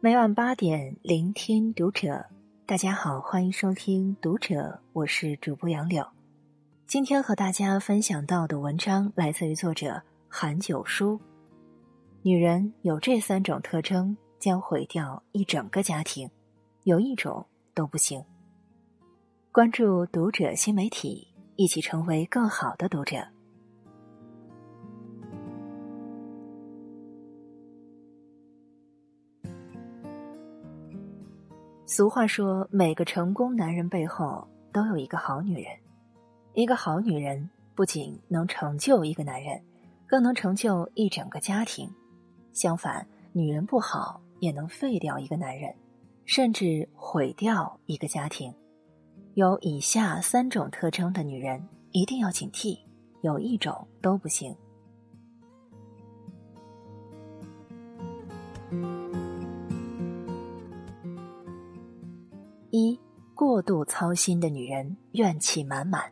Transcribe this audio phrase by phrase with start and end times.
[0.00, 2.24] 每晚八点，聆听读者。
[2.64, 4.54] 大家好，欢迎收听《读者》，
[4.92, 6.06] 我是主播杨柳。
[6.86, 11.18] 今天和大家分享到的文章来自于作者韩九叔。
[12.22, 16.30] 女人有这三种特征，将毁掉一整个家庭，
[16.84, 18.22] 有一种都不行。
[19.50, 23.16] 关注《读者》新媒体，一起成为更好的读者。
[31.98, 35.72] 俗话说，每个成功男人背后都有一个好女人。
[36.54, 39.60] 一个好女人不仅能成就一个男人，
[40.06, 41.92] 更能成就一整个家庭。
[42.52, 45.74] 相反，女人不好也能废掉一个男人，
[46.24, 48.54] 甚至毁掉一个家庭。
[49.34, 52.78] 有以下三种特征的女人一定要警惕，
[53.22, 54.54] 有一种都不行。
[62.78, 62.96] 一
[63.34, 66.04] 过度操心的女人怨气满满。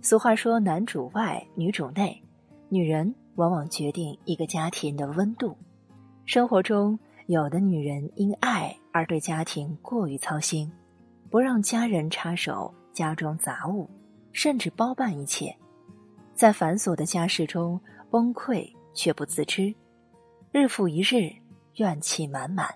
[0.00, 2.22] 俗话说：“男主外，女主内。”
[2.70, 5.56] 女人往往决定一个家庭的温度。
[6.24, 10.70] 生活中，有的女人因爱而对家庭过于操心，
[11.28, 13.90] 不让家人插手家中杂物，
[14.30, 15.52] 甚至包办一切，
[16.34, 17.80] 在繁琐的家事中
[18.12, 19.74] 崩溃却不自知，
[20.52, 21.32] 日复一日，
[21.78, 22.72] 怨气满满，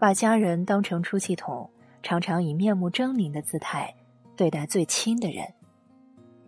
[0.00, 1.70] 把家人当成出气筒。
[2.06, 3.92] 常常以面目狰狞的姿态
[4.36, 5.44] 对待最亲的人，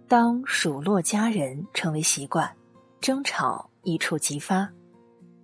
[0.06, 2.48] 当数落家人成为习惯，
[3.00, 4.70] 争吵一触即发，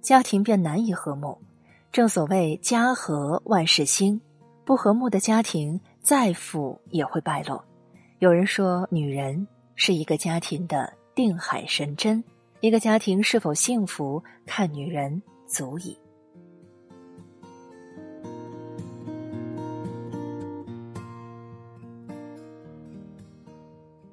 [0.01, 1.37] 家庭便难以和睦。
[1.91, 4.21] 正所谓家和万事兴，
[4.65, 7.65] 不和睦的家庭再富也会败落。
[8.21, 12.23] 有人说，女人是一个家庭的定海神针，
[12.61, 15.99] 一个家庭是否幸福，看女人足矣。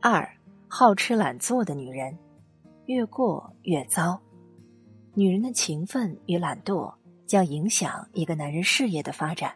[0.04, 0.28] 二
[0.68, 2.18] 好吃懒做的女人，
[2.88, 4.20] 越过越糟。
[5.14, 6.92] 女人的勤奋与懒惰
[7.28, 9.54] 将影响一个男人事业的发展。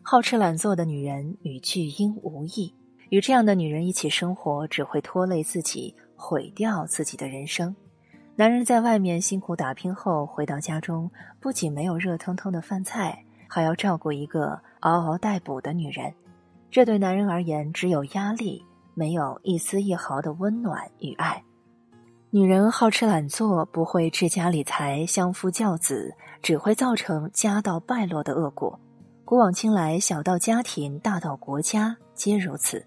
[0.00, 2.72] 好吃懒做的女人与巨婴无异，
[3.08, 7.74] 与这样的女人一起生活，只会拖累自己，毁掉自己的人生。
[8.36, 16.14] 男人在外面辛苦打拼后，回到家中，不仅没有热腾腾的饭菜，还要照顾一个嗷嗷待哺的女人，
[16.70, 18.64] 这对男人而言只有压力。
[18.94, 21.42] 没有一丝一毫的温暖与爱，
[22.30, 28.78] 女人好吃懒做，不会治家理财，相夫教子，只会造成家道败落的恶果。
[29.24, 32.84] 古往今来，小到家庭，大到国家，皆如此。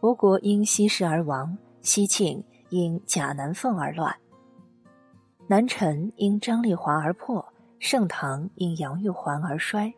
[0.00, 4.14] 吴国因西施而亡，西晋因贾南凤而乱，
[5.48, 7.44] 南陈因张丽华而破，
[7.80, 9.92] 盛唐因杨玉环而衰。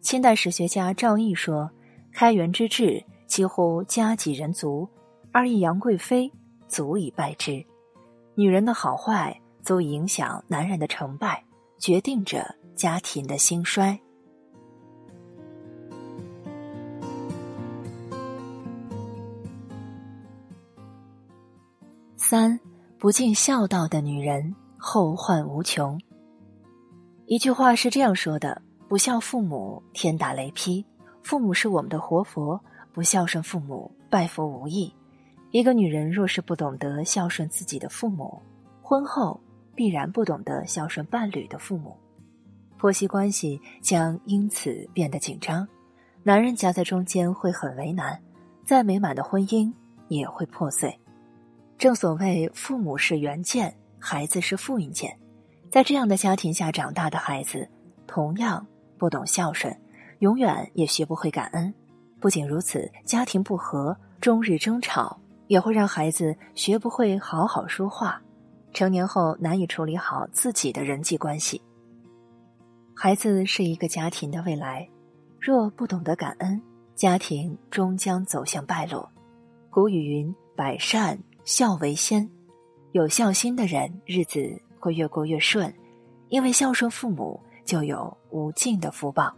[0.00, 1.68] 清代史学家赵翼说
[2.14, 4.88] ：“开元之治。”几乎家几人足，
[5.30, 6.32] 而一杨贵妃
[6.66, 7.64] 足以败之。
[8.34, 11.44] 女人的好坏足以影响男人的成败，
[11.78, 13.96] 决定着家庭的兴衰。
[22.16, 22.58] 三
[22.98, 26.00] 不尽孝道的女人后患无穷。
[27.26, 30.84] 一句话是这样说的：不孝父母，天打雷劈。
[31.22, 32.58] 父母是我们的活佛。
[32.98, 34.92] 不孝顺父母，拜佛无益。
[35.52, 38.42] 一个女人若是不懂得孝顺自己的父母，
[38.82, 39.40] 婚后
[39.72, 41.96] 必然不懂得孝顺伴侣的父母，
[42.76, 45.64] 婆媳关系将因此变得紧张，
[46.24, 48.20] 男人夹在中间会很为难，
[48.64, 49.72] 再美满的婚姻
[50.08, 50.92] 也会破碎。
[51.78, 55.16] 正所谓父母是原件，孩子是复印件，
[55.70, 57.70] 在这样的家庭下长大的孩子，
[58.08, 58.66] 同样
[58.98, 59.72] 不懂孝顺，
[60.18, 61.72] 永远也学不会感恩。
[62.20, 68.20] 不仅如此，家庭不和，终日争吵，也会让孩子学不会好好说话，
[68.72, 71.60] 成年后难以处理好自己的人际关系。
[72.94, 74.88] 孩子是一个家庭的未来，
[75.40, 76.60] 若不懂得感恩，
[76.96, 79.08] 家庭终将走向败落。
[79.70, 82.28] 古语云：“百善孝为先”，
[82.90, 85.72] 有孝心的人，日子会越过越顺，
[86.30, 89.32] 因为孝顺父母就有无尽的福报。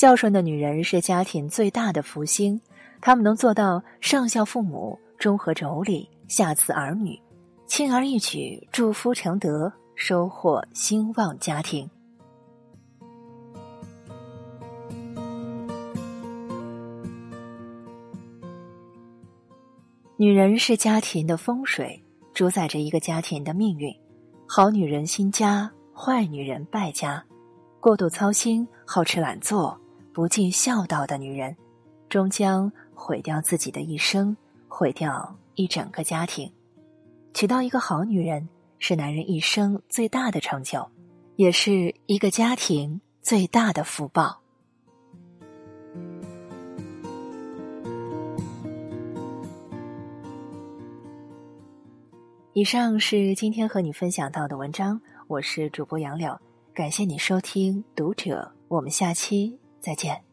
[0.00, 2.58] 孝顺的女人是家庭最大的福星，
[3.02, 7.20] 她们能做到上孝父母，中和妯娌，下慈儿女，
[7.66, 11.86] 轻而易举祝福成德，收获兴旺家庭。
[20.16, 22.02] 女人是家庭的风水，
[22.32, 23.94] 主宰着一个家庭的命运。
[24.48, 27.22] 好女人兴家，坏女人败家。
[27.80, 29.78] 过度操心、好吃懒做、
[30.20, 31.56] 不尽孝道的女人，
[32.10, 34.36] 终将毁掉自己的一生，
[34.68, 36.52] 毁掉一整个家庭。
[37.32, 38.46] 娶到一个好女人，
[38.78, 40.86] 是男人一生最大的成就，
[41.36, 44.42] 也是一个家庭最大的福报。
[52.52, 56.38] 以上是今天和你分享到的文章，我是主播杨柳，
[56.74, 60.29] 感谢你收听《读者》，我们下期再见。